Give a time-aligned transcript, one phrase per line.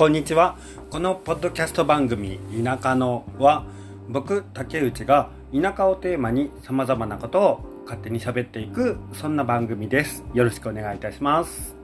[0.00, 0.56] こんにちは。
[0.88, 3.66] このポッドキャスト番組「田舎の」は
[4.08, 10.24] 僕竹内が田舎をテーマにさまざまなことを勝手に喋っていくそんな番組です。
[10.32, 11.76] よろしくお願いいたします。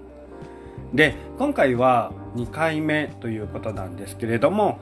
[0.95, 4.79] で今回は2回目ということなんですけれども、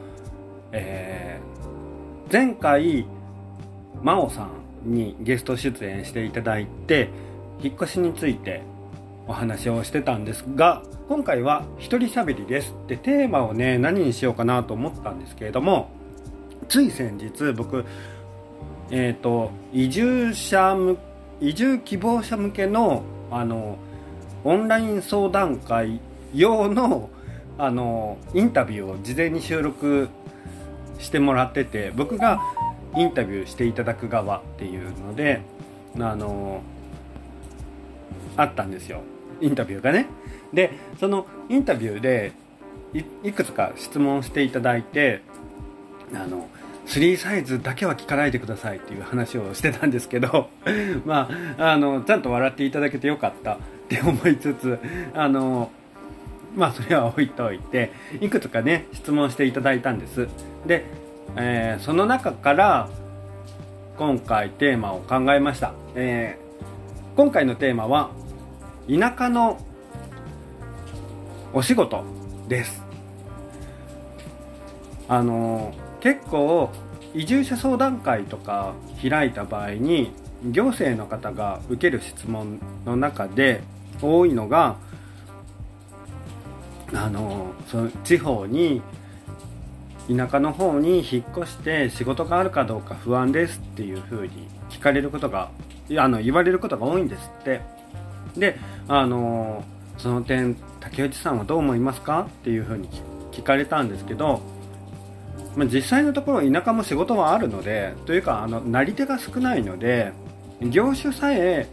[0.71, 3.05] えー、前回
[4.01, 4.47] 真央さ
[4.87, 7.09] んにゲスト出演していただいて
[7.61, 8.63] 引っ越しについて
[9.27, 12.75] お話をしてたんですが今回は一人喋りです。
[12.87, 15.91] でテーマをね何にしようかなと思ったんですけれども
[16.69, 17.85] つい先日僕
[18.91, 20.77] えっ、ー、と移住者
[21.41, 23.79] 移住希望者向けのあの
[24.45, 26.01] オンライン相談会
[26.35, 27.11] 用の
[27.57, 30.09] あのインタビューを事前に収録
[30.99, 32.41] してもらってて僕が
[32.97, 35.43] インタビューしていただく側っていうので
[35.99, 36.63] あの
[38.37, 39.03] あったんですよ。
[39.45, 40.07] インタビューがね。
[40.53, 42.33] でそのインタビューで
[43.23, 45.21] いくつか質問していただいて
[46.15, 46.49] あの
[46.87, 50.49] 3サイズだけは聞かないでくださいっていう話をしてたんですけど
[51.05, 51.29] ま
[51.59, 53.59] ああのちゃんと笑っていただけてよかった。
[53.85, 54.79] って思いつつ
[55.15, 55.71] あの
[56.57, 60.29] まあそれは置いといていくつかね質問していただいたんです。
[60.67, 60.85] で、
[61.37, 62.89] えー、その中から
[63.99, 68.11] 今回テーマを考えました、えー、今回のテーマは
[68.89, 69.59] 田舎の
[71.55, 72.05] お仕事
[72.49, 72.83] です。
[75.09, 76.71] あの結構
[77.15, 78.75] 移住者相談会とか
[79.09, 80.13] 開いた場合に
[80.51, 83.63] 行政の方が受ける質問の中で
[84.03, 84.77] 多いのが
[86.93, 88.83] あのその地方に
[90.15, 95.51] 田舎の方に引っ越して仕事があるかどうか不安ですっていうふうに聞かれることが
[95.97, 97.63] あの言われることが多いんですって。
[98.37, 99.65] であの
[99.99, 102.23] その点竹内さんはどう思いますか？
[102.23, 102.89] っていうふうに
[103.33, 104.43] 聞かれたんですけど、
[105.57, 110.13] まあ、実際のところ田舎も仕事はあるのでというかあのなり手が少ないので
[110.61, 111.67] 業種さえ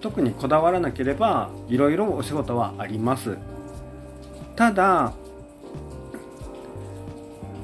[0.00, 3.36] 特にこだわらなければいろいろお仕事はあります。
[4.56, 5.12] ただ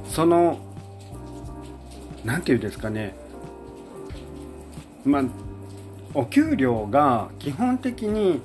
[0.09, 0.59] その
[2.25, 3.15] 何て言うんですかね。
[5.05, 5.23] まあ
[6.15, 8.43] お給料が基本的に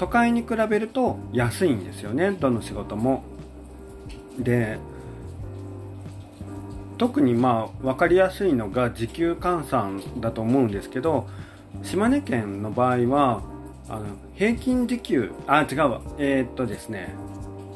[0.00, 2.30] 都会に比べると安いんですよね。
[2.30, 3.22] どの仕事も。
[4.38, 4.78] で
[6.96, 11.28] 特にまあ分かりやすいのが時給換算だと思うんですけど
[11.82, 13.42] 島根県の場合は
[13.90, 14.06] あの
[14.36, 16.00] 平均時給あ違うわ。
[16.16, 17.14] えー、っとですね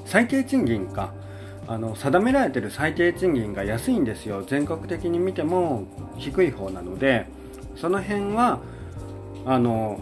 [0.07, 1.13] 最低賃金か。
[1.67, 4.43] あの定められてる最低賃金が安いんですよ。
[4.47, 5.85] 全国的に見ても
[6.17, 7.27] 低い方なので
[7.77, 8.61] その辺は
[9.45, 9.99] あの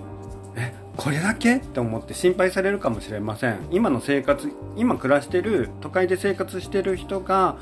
[0.54, 1.56] えこれだけ？
[1.56, 3.58] って思って心配されるかもしれません。
[3.70, 7.56] 今の生活今暮らしてる都会で生活してる人が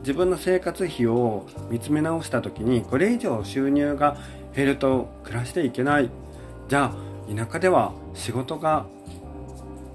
[0.00, 4.16] 自分の生活費を見つめ直した時にこれ以上収入が
[4.54, 6.10] 減ると暮らしていけない。
[6.68, 8.86] じゃあ田舎では仕事が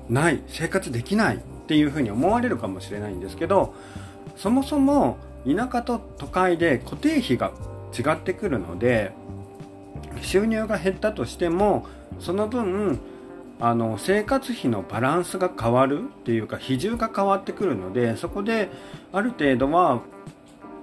[0.10, 0.44] ない。
[0.48, 1.38] 生活できない。
[1.38, 1.40] っ
[1.72, 3.74] ていうふうに思われるかもしれないんですけど
[4.36, 7.54] そもそも田舎と都会で固定費が
[7.98, 9.14] 違ってくるので
[10.22, 11.86] 収入が減ったとしても
[12.20, 13.00] その分
[13.60, 18.70] あの生活費のバランスが変わるっていうか比重が変わってくるのでそこで
[19.14, 20.02] ある程度は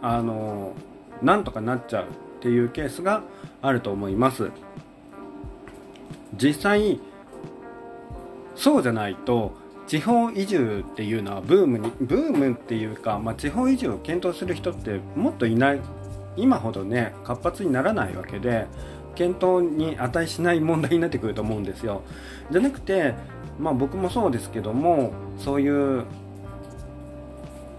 [0.01, 0.75] あの
[1.21, 2.07] なんとかなっちゃうっ
[2.41, 3.23] ていうケースが
[3.63, 4.51] あると思います。
[6.37, 7.01] 実際
[8.55, 9.57] そうじゃないと
[9.89, 15.81] 地方移住っていうのはブームにブームっていうか、まあ、地方移住を検討する人ってもっといない
[16.37, 18.67] 今ほどね活発にならないわけで
[19.19, 22.03] 検討に値しない問題になってくると思うんですよ。
[22.53, 23.15] じゃなくて
[23.59, 26.05] まあ僕もそうですけどもそういう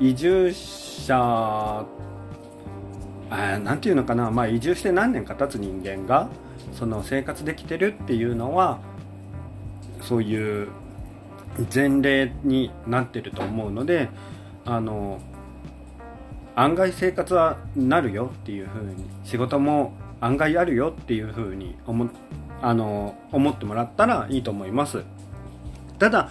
[0.01, 1.85] 移住者
[3.29, 6.27] 何て言うのかな、まあ、移住して何年か経つ人間が
[6.73, 8.79] その生活できてるっていうのは
[10.01, 10.67] そういう
[11.73, 14.09] 前例になってると思うので
[14.65, 15.19] あの
[16.55, 22.09] 案外生活はなるよっていう風に仕事も案外あるよっていう風に思
[22.61, 25.03] あの思ってもらったらいいと思います。
[25.97, 26.29] ただ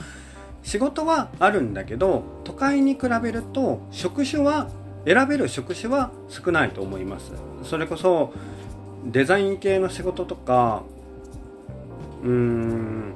[0.62, 4.68] 仕事はあるんだけど都会に比べると職種は
[5.06, 7.32] 選べる職種は少ないと思います。
[7.62, 8.32] それこそ
[9.06, 10.82] デザイン系の仕事とか
[12.22, 13.14] うーん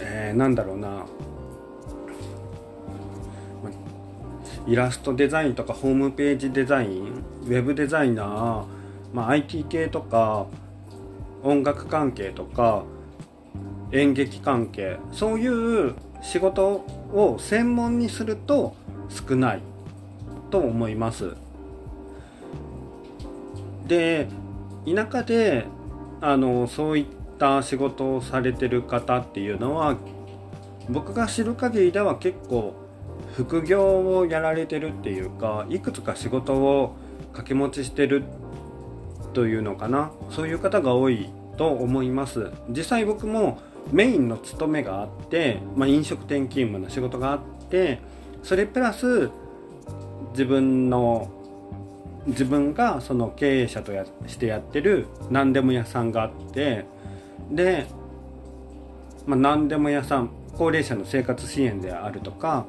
[0.00, 1.06] えー、なんだろうな。
[4.66, 8.64] イラストデザインとかホームページデザインウェブデザイナー、
[9.12, 10.46] まあ、IT 系とか
[11.42, 12.84] 音楽関係とか
[13.92, 18.74] 演劇関係そういう仕事を専門にすると
[19.10, 19.60] 少ない
[20.50, 21.36] と思います。
[23.86, 24.26] で
[24.86, 25.66] 田舎で
[26.22, 27.06] あのそういっ
[27.38, 29.96] た仕事をされてる方っていうのは
[30.88, 32.74] 僕が知る限りでは結構
[33.34, 36.96] 副業をやられてるっていうかいくつか仕事を
[37.34, 38.22] 掛け持ちしてる
[39.34, 40.12] というのかな。
[40.30, 42.50] そういう方が多いと思います。
[42.70, 43.58] 実際僕も
[43.92, 48.00] メインの勤めがあって、まあ、飲食店勤務の仕事があって
[48.42, 49.30] それプラス
[50.30, 51.30] 自分の
[52.26, 56.86] 自分がその経営者とやしてやってる何でも屋さんがあって
[57.50, 57.86] で、
[59.26, 62.64] まあ、何でも屋さん高齢者の生活支援であるとか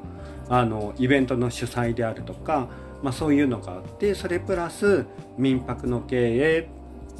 [0.48, 2.68] あのイベントの主催であるとか、
[3.06, 5.06] まあ、そういうのがあってそれプラス
[5.38, 6.68] 民泊の経営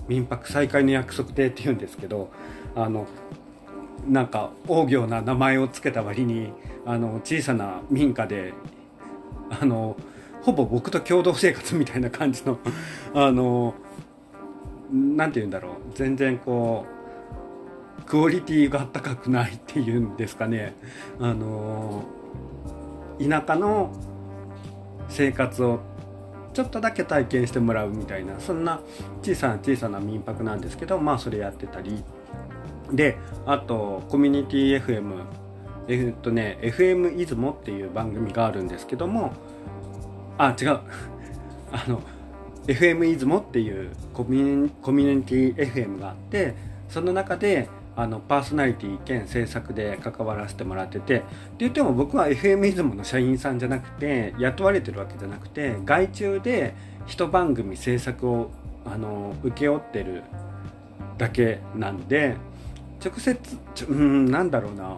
[0.08, 2.28] 民泊再開の約束亭っていうんですけど
[2.74, 3.06] あの
[4.04, 6.52] なんか大行な名前を付けた割に
[6.84, 8.52] あの小さな民家で
[9.48, 9.96] あの
[10.42, 12.58] ほぼ僕と共同生活みたいな感じの
[13.14, 13.74] あの
[14.92, 15.72] 何て言うんだろう。
[15.94, 16.84] 全然こ
[18.00, 20.74] うクオリティが高くないっていうんですかね。
[21.20, 22.02] あの
[23.20, 23.92] 田舎の
[25.08, 25.80] 生活を
[26.54, 28.80] ちょっとだけ体験してもらうみたいなそんな
[29.22, 32.02] 小さな小さな民泊なんですけどまあそれやってたり。
[32.92, 35.24] であとコミュニティ FM
[35.88, 39.32] えっとね FM 出雲っていう番組があるんですけども
[40.38, 40.80] あ違う。
[41.72, 42.00] あの
[42.66, 46.54] FM 出雲っていうコミュニティ FM があって
[46.88, 51.24] その中であのパーソナリティ兼制作で関わらせてもらっててって
[51.58, 56.74] 言っても僕は FM 出雲の社員さんじゃなくて雇われてるわけじゃなくて外注で
[57.06, 58.50] 一番組制作を
[58.84, 60.22] あの請け負ってる
[61.16, 62.36] だけなんで
[63.02, 63.38] 直接
[63.88, 64.96] うんなんだろうな。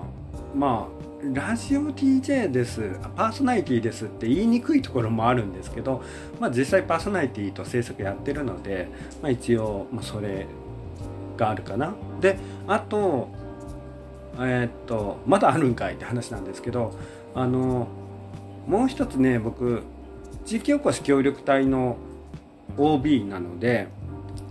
[0.54, 6.00] まあラジオ DJ ですパーソナリティですって言いにくいところもあるんですけど、
[6.38, 8.88] まあ、実際パーソナリティと制作やってるので、
[9.20, 10.46] まあ、一応、まあ、それ
[11.36, 11.96] があるかな。
[12.20, 13.28] であと
[14.40, 16.94] え、っとまだあるんかいって話なんですけど
[17.34, 17.88] あの
[18.66, 19.82] もう一つね僕
[20.44, 21.96] 地域おこし協力隊の
[22.76, 23.88] OB なので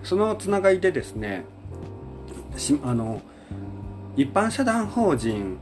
[0.03, 1.45] そのつながりでですね
[2.83, 3.21] あの
[4.15, 5.59] 一般社団法人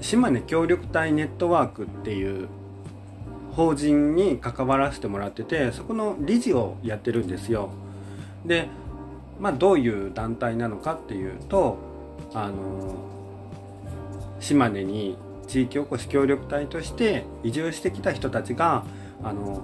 [0.00, 2.48] 島根協力隊ネットワークっていう
[3.52, 7.70] 法人に関わらせてもらっててそこの理事をやってるんですよ。
[8.46, 8.68] で
[9.40, 11.78] まあどういう団体なのかっていうと
[12.34, 12.94] あの
[14.38, 15.16] 島根に
[15.48, 18.84] 地域おこし協力隊として移住してきた人たちが
[19.22, 19.62] あの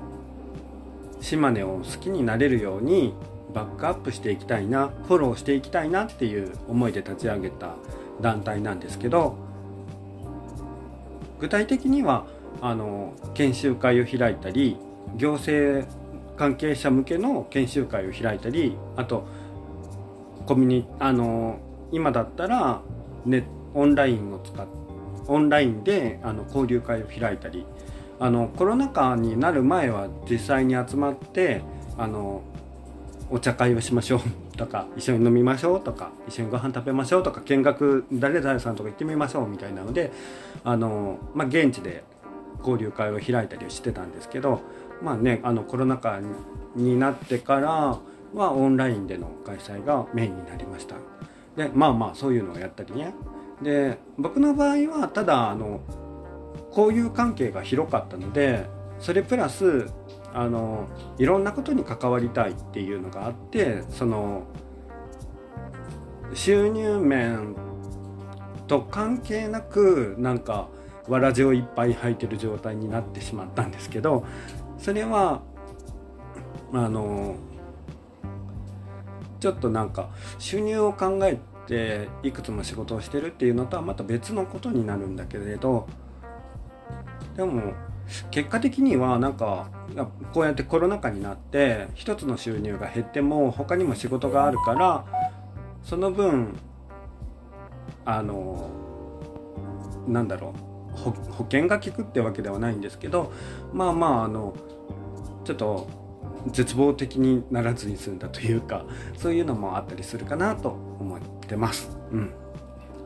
[1.20, 3.14] 島根を好きになれるように
[3.54, 7.74] バックアップしていきたいなフォローしていきたいなっていう思いで立ち上げた
[8.20, 9.36] 団体なんですけど
[11.38, 12.26] 具体的には
[12.60, 14.76] あの研修会を開いたり
[15.16, 15.86] 行政
[16.36, 19.26] 関係者向けの研修会を開いたりあと
[20.46, 21.58] コミュニあの
[21.92, 22.82] 今だったら、
[23.24, 23.44] ね、
[23.74, 24.66] オンラインを使っ
[25.28, 27.64] オンラインであの交流会を開いたり
[28.18, 31.62] あのコロナ禍になる前は実際に集まって
[31.98, 32.42] あの
[33.30, 34.20] お茶会をしましょう
[34.56, 40.12] とか一緒に飲みましょうとか一緒にご飯食べましょうとか見学誰々さんとか行ってみましょうみたいなので
[40.64, 42.04] あの、まあ、現地で
[42.60, 44.60] 交流会を開いたりしてたんですけど
[45.02, 46.20] まあねあのコロナ禍
[46.74, 47.98] になってから
[48.36, 50.96] はオンラインでの開催がメインになりました。
[51.56, 53.14] でまあまあそういうのをやったりね。
[53.62, 55.80] で僕の場合はただあの
[56.76, 58.66] 交友関係が広かったので
[58.98, 59.86] それプラス
[60.34, 60.86] あの
[61.18, 64.44] いろんなことに関わりたいっていうのがあってその
[66.34, 67.56] 収入面
[68.66, 70.68] と関係なくなんか
[71.08, 74.26] わらじをいっぱい履いてる状態になってしまったんですけど
[74.78, 75.42] それは
[76.72, 77.36] あの
[79.40, 85.88] ちょっとなんか収入を考えていくつも仕事をしてるっていうのとはまた別のことになるんだけれど
[87.36, 87.74] でも
[88.30, 89.68] 結果的にはなんか
[90.32, 95.04] こうやってコロナ禍になって一つの収入が減っても他にも仕事があるから
[95.82, 96.56] その分
[98.04, 98.70] あの
[100.06, 100.54] なんだろ
[100.94, 103.32] う保険が効くってわけではないんですけど
[103.72, 104.54] まあまああの
[105.44, 106.05] ちょっと
[106.52, 108.84] 絶望的にならずに済んだというか
[109.16, 111.96] そういうのもあったりするかなと思ってます。
[112.12, 112.30] うん、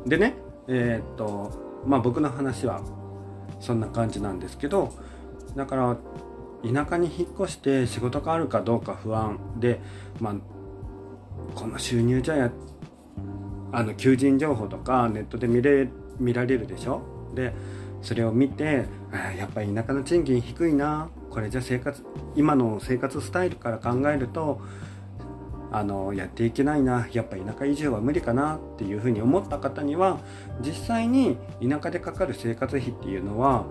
[0.07, 0.35] でね
[0.69, 1.51] えー、っと
[1.87, 2.81] まあ僕の話は
[3.61, 4.91] そんな感じなんですけど
[5.57, 5.97] だから
[6.63, 9.39] 田舎に引っ越して仕事があるかどうか不安。
[9.59, 9.81] で
[10.21, 10.35] まあ
[11.55, 12.51] この収入じゃや
[13.73, 17.03] あの求人情報とかネットで見れ見られるでしょ？
[17.35, 17.55] で
[18.03, 21.09] それを見てあやっぱり田舎の賃金低いな。
[21.31, 24.61] これじゃ生活今の生活スタイルから考えると
[25.73, 30.19] あのやっていけないなやっぱ田舎移住は無理かなっていうふうに思った方には
[30.61, 33.67] 実際に田舎でかかる生活費っていうのは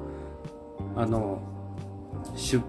[0.96, 1.42] あの
[2.36, 2.64] 出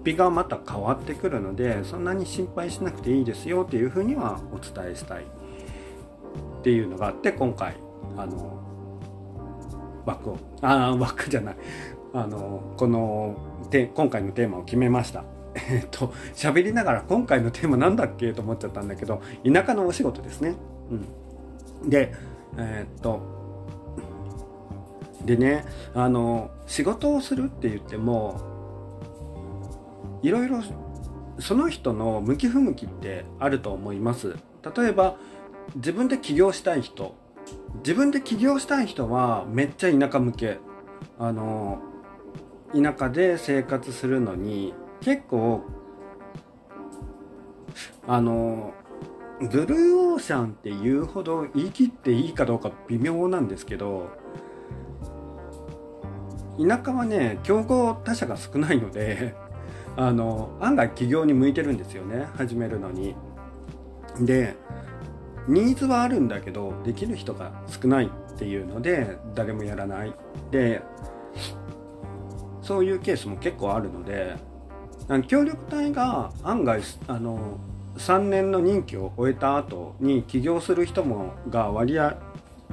[0.00, 5.24] 費がまた変わってくるのでそんなに心配しなくていいですよっていうふうにはお伝えしたい。
[5.24, 7.76] っていうのがあって今回
[8.16, 8.60] あの
[10.04, 11.56] 枠をあ枠じゃない。
[12.12, 13.36] あのこの
[13.70, 15.24] で今回のテーマを決めました。
[15.54, 18.32] えっと喋りながら今回のテーマなんだっけ？
[18.32, 20.54] と思っちゃったんだけど田舎のお仕事ですね。
[21.82, 22.12] うん、で
[22.58, 23.20] えー、っと
[25.24, 28.40] でねあの仕事をするって言っても
[30.22, 30.62] いろいろ
[31.38, 34.36] その人の向き不向きってあると思います。
[34.76, 35.16] 例えば
[35.76, 37.14] 自分で起業したい人。
[37.78, 40.58] 自分で起業したい人はめっちゃ田舎向け。
[41.18, 41.78] あの
[42.72, 45.62] 田舎で生活するのに結構
[48.06, 48.74] あの
[49.40, 54.08] ブルーオーシャンっていうほど言い切っていいかどうか微妙なんですけど
[56.58, 59.34] 田舎はね競合他社が少ないので
[59.96, 63.14] あの案外起業に向いてるんですよね始めるのに。
[64.20, 64.56] で
[65.48, 70.14] ニーズはあるんだけどできる人が少ないっていうので誰もやらない
[70.50, 70.82] で
[72.66, 74.36] そういうケースも結構あるので
[75.28, 77.58] 協力隊が案外あの
[77.96, 82.18] 3年の任期を終えた後に起業する人もが割合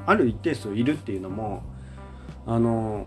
[0.05, 1.61] ある一定数いるっていうのも
[2.47, 3.05] あの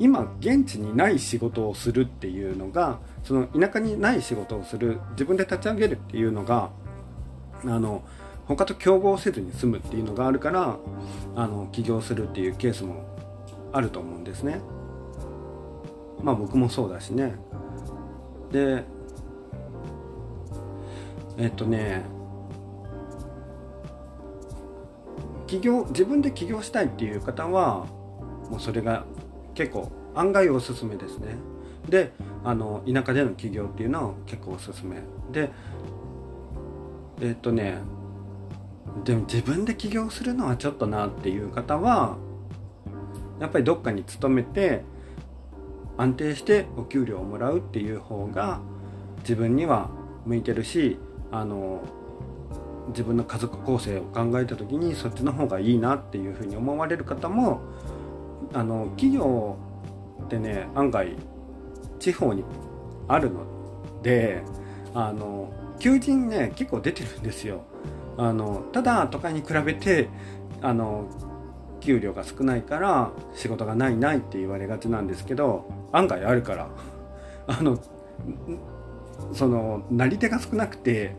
[0.00, 6.70] 今現地にない仕事をするっていうのがその田舎にない仕事をする自分で立ち上げるっていうのが
[7.64, 8.02] あの
[8.48, 10.76] 他と競合せずに済むっていうのがあるから
[11.36, 13.11] あの起業するっていうケースも
[13.72, 14.60] あると思うんですね。
[16.22, 17.34] まあ僕もそうだしね。
[18.50, 18.84] で
[21.38, 22.04] えっとね
[25.46, 27.86] 起業自分で起業したいっていう方は
[28.50, 29.04] もうそれが
[29.54, 31.36] 結構案外おすすめですね
[31.88, 32.12] で
[32.44, 34.96] あの田舎での起業っていうのは結構おすすめ
[35.30, 35.50] で
[37.20, 37.78] えっとね
[39.04, 42.16] でも自分で起業するのはちょっとなっていう方は
[43.42, 44.84] やっぱりどっかに勤めて
[45.98, 48.60] 安定してお給料をもらうっていう方が
[49.22, 49.90] 自分には
[50.24, 50.96] 向いてるし
[51.32, 51.82] あの
[52.90, 57.60] 自分の家族構成を考えた時にそっちの方がいいなっていうふうに思われる方も
[58.52, 59.56] あの企業
[60.22, 61.16] ってね案外
[61.98, 62.44] 地方に
[63.08, 63.40] あるの
[64.04, 64.44] で
[64.94, 67.64] あの求人ね結構出てるんですよ。
[68.16, 70.08] あのただ都会に比べて
[70.60, 71.08] あの
[71.82, 76.68] 給料が少ないから仕事がないないって言われがちなんですけど案外あるから。
[77.48, 77.76] あの
[79.32, 81.16] そのなり手が少なくて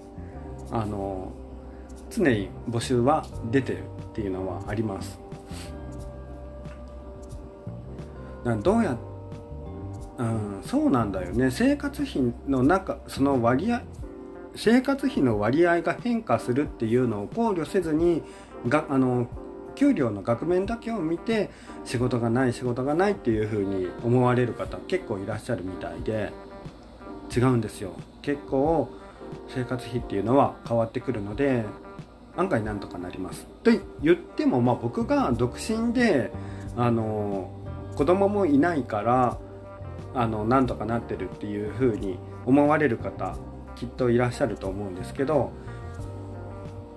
[0.72, 1.32] あの
[2.10, 5.20] 常に募集は出てるっていうのはあります。
[8.62, 8.98] どうや
[10.18, 11.50] うん、そうなんだよね。
[11.52, 13.82] 生活費の中その割合
[14.56, 18.22] 生活費の割合が変化するっていうのを考慮せずに
[18.68, 19.28] があの
[19.84, 21.50] 給料の額面だけを見て
[21.84, 26.32] 仕事がない仕事がないっていうふうに思われる方結構いらっしゃるみたいで
[27.36, 27.92] 違うんですよ。
[28.22, 28.90] 結構
[29.50, 31.66] 生活費っていうのは変わってくるので
[32.38, 33.46] 案外なんとかなります。
[33.64, 33.72] と
[34.02, 36.32] 言ってもまあ僕が独身で
[36.78, 37.52] あの
[37.98, 39.38] 子供もいないから
[40.14, 43.36] あのなんとかなってるっていう風に思われる方
[43.76, 45.52] きっといらっしゃると思うんですけど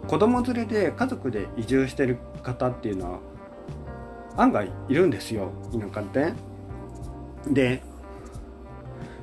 [0.08, 3.18] 子供連れで家族で移住してる方っていうのは
[4.36, 6.32] 案外いるんですよ田舎って。
[7.50, 7.82] で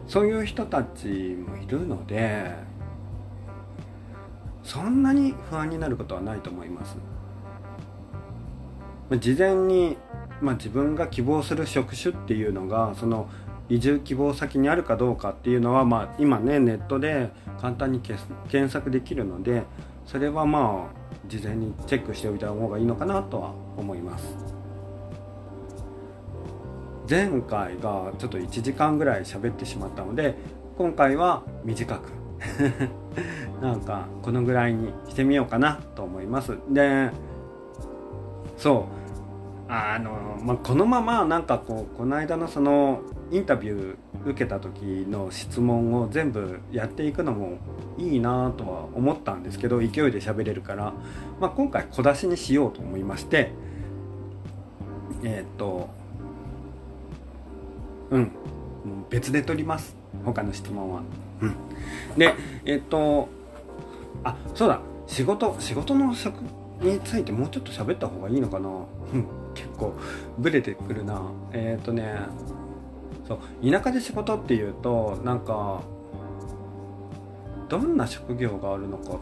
[0.08, 2.54] そういう人たちもいるので
[4.64, 6.98] そんなに不安になることはないと思います。
[9.20, 9.98] 事前に、
[10.42, 13.30] まあ、自分が希望する職種っていうのがその
[13.70, 17.30] 移住希望先にあるかどうかっていうのは、まあ、今ねネットで
[17.62, 19.64] 簡単に検索できるので
[20.06, 24.36] それはまあ事前にチェックしておいた方がいいのかなとは思います。
[27.10, 30.36] 前回がちょっと1時間ぐらい喋ってしまったので
[30.78, 32.12] 今回は短く。
[33.62, 36.58] なんかこのぐらいにしてみようかなと思います。
[36.70, 37.10] で
[38.58, 38.88] そ
[39.70, 39.72] う。
[39.72, 43.02] あの、まあ、このままなんかこうこの間のその
[43.34, 47.58] インタビュー受けた時の質問を全部やっていくのも
[47.98, 50.94] いいなとは思ったんですけど勢いで喋れるから、
[51.42, 53.52] まあ、今回小出しにしようと思いまして
[55.24, 55.90] えっ、と
[58.12, 58.32] うんもう
[59.10, 59.96] 別で取ります。
[60.26, 61.02] 他の質問は。
[61.42, 61.56] うん。
[62.18, 62.36] で
[62.66, 63.30] えっ、と
[64.24, 64.82] あそうだ。
[65.08, 66.36] 仕事仕事の職
[66.82, 68.70] についてもうちょっと喋った方がいいのかな。
[68.70, 68.72] う
[69.18, 69.26] ん
[69.56, 69.94] 結構
[70.38, 71.22] ブレてくるな。
[71.54, 72.16] えっ、とね
[73.28, 73.40] そう
[73.72, 75.82] 田舎で仕事っていうとなんか
[77.70, 79.20] どんな職業があるのか。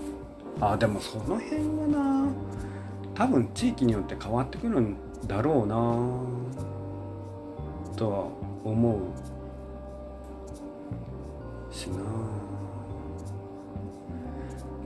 [0.60, 2.28] あでもその辺はな。
[3.14, 5.76] 多分地域によって変わってくるんだろうな。
[7.96, 8.26] とは
[8.64, 8.98] 思
[11.72, 11.96] うしな。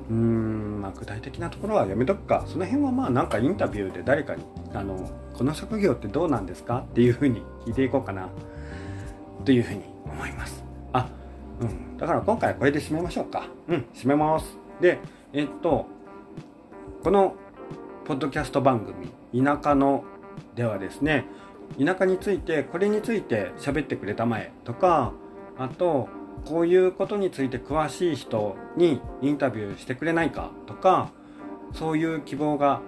[0.10, 2.44] うんまあ具体的なところはやめとくか。
[2.48, 4.44] その辺はまあなんかインタビューで誰かに
[4.74, 6.80] あのこの職業ってどうなんですか？
[6.80, 8.30] っていうふうに聞いていこうかな。
[9.46, 10.64] というふうに思います。
[10.92, 11.08] あ
[11.62, 11.98] うん。
[11.98, 13.48] だから今回はこれで締めましょうか。
[13.68, 13.86] うん。
[13.94, 14.58] 締めます。
[14.82, 15.00] で
[15.34, 15.88] えっと
[17.04, 17.36] この
[18.06, 19.10] ポッドキャスト番組
[19.44, 20.04] 「田舎の」
[20.56, 21.26] ではですね
[21.80, 25.14] 田舎についてこれについて喋ってくれたまえとか
[25.58, 26.10] あと
[26.46, 31.10] こういうことについて詳しい人にインタビューしてくれないかとか
[31.74, 32.82] そういう希望が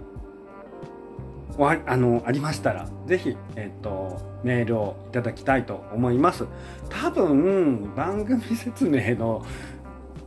[1.59, 6.45] あのありましたらぜひ、えっと、メールをいただきたいと思います。
[6.89, 9.43] 多分番組説明の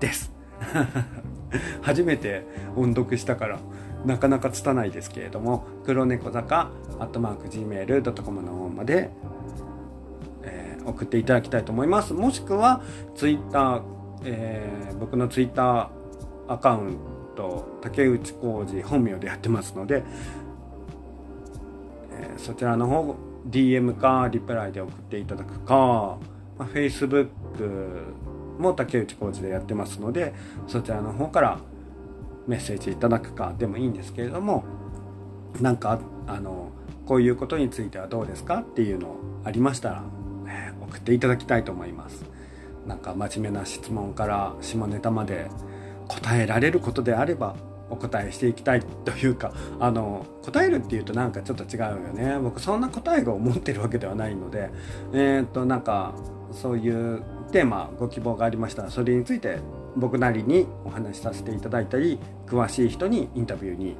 [0.00, 0.32] です。
[1.82, 2.44] 初めて
[2.76, 3.58] 音読したから
[4.04, 9.10] なかなか拙いですけれども黒猫坂アットマーク Gmail.com の方まで、
[10.42, 12.14] えー、送っていただきたいと思います。
[12.14, 12.80] もしくは
[13.14, 13.82] Twitter、
[14.24, 15.90] えー、僕の Twitter
[16.48, 20.02] アカウントと竹内浩二本名でやってますので、
[22.12, 23.14] えー、そちらの方
[23.48, 26.18] DM かリプライで送っていただくか、
[26.58, 27.28] まあ、Facebook
[28.58, 30.34] も竹内浩二でやってますので
[30.66, 31.58] そちらの方から
[32.46, 34.64] メッセージいただくかでもいいんですけれども
[35.60, 36.70] なんかあの
[37.06, 40.02] こういうことについてはどうですかっていうのありましたら、
[40.48, 42.24] え、送っていただきたいと思います。
[42.84, 45.48] なんか真面目な質問から下ネタまで
[46.08, 47.56] 答えられることであれば
[47.88, 52.38] お答えしていきたいというかあの答えるっていうとなんかちょっと違うよね。
[52.40, 54.70] 僕そんな答えが思ってるわけではないので
[55.12, 56.14] えっ、となんか
[56.52, 59.58] そういうテーマご希望がありましたらそれについて
[59.96, 63.96] 僕なりにお話しさせていただいたり詳しい人にインタビューに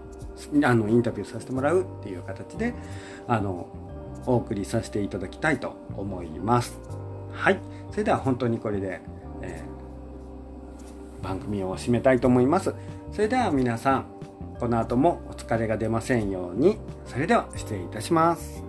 [0.65, 2.75] あのインタビューさせてもらうっていう形で
[3.27, 3.69] あの
[4.27, 6.79] お送りさせていただきたいと思います。
[7.33, 7.59] はい。
[7.91, 9.01] それでは本当にこれで、
[9.43, 9.76] えー、
[11.27, 12.73] 番組を締めたいと思います。
[13.11, 14.07] それでは皆さん
[14.61, 16.79] この後もお疲れが出ませんように。
[17.05, 18.66] それでは失礼いたします。